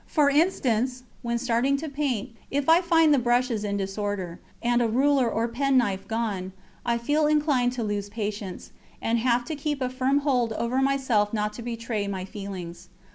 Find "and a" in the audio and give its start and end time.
4.59-4.87